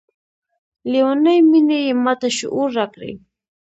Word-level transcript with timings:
لیونۍ 0.91 1.37
میني 1.49 1.79
یې 1.87 1.93
ماته 2.03 2.29
شعور 2.37 2.69
راکړی 2.77 3.11